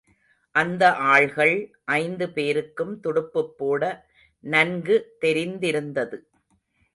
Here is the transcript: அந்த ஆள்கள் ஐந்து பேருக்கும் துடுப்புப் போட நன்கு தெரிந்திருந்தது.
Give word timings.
அந்த 0.55 0.83
ஆள்கள் 0.91 1.53
ஐந்து 1.95 2.29
பேருக்கும் 2.29 2.99
துடுப்புப் 3.03 3.53
போட 3.57 3.83
நன்கு 4.43 4.97
தெரிந்திருந்தது. 5.21 6.19